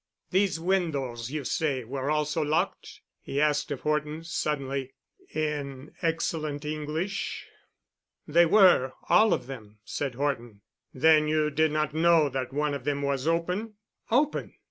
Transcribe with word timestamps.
"These 0.31 0.59
windows 0.59 1.29
you 1.29 1.43
say 1.43 1.83
were 1.83 2.09
also 2.09 2.41
locked?" 2.41 3.01
he 3.21 3.39
asked 3.39 3.69
of 3.69 3.81
Horton 3.81 4.23
suddenly, 4.23 4.93
in 5.31 5.93
excellent 6.01 6.65
English. 6.65 7.45
"They 8.27 8.47
were—all 8.47 9.31
of 9.31 9.45
them," 9.45 9.77
said 9.85 10.15
Horton. 10.15 10.61
"Then 10.91 11.27
you 11.27 11.51
did 11.51 11.71
not 11.71 11.93
know 11.93 12.29
that 12.29 12.51
one 12.51 12.73
of 12.73 12.83
them 12.83 13.03
was 13.03 13.27
open?" 13.27 13.75
"Open!" 14.09 14.55